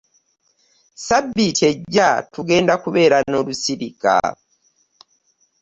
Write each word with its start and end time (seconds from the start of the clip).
Ssabbiiti 0.99 1.61
ejja 1.71 2.09
tugenda 2.33 2.73
kubeera 2.83 3.17
n'olusirika. 3.29 4.15